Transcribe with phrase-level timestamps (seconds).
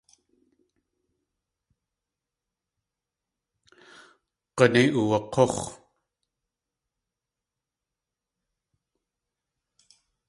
[4.55, 5.57] G̲unéi uwak̲úx̲.